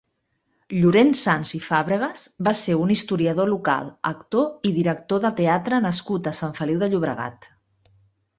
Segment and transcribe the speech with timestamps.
[0.75, 6.33] Llorenç Sans i Fàbregas va ser un historiador local, actor i director de teatre nascut
[6.33, 7.49] a Sant Feliu de Llobregat.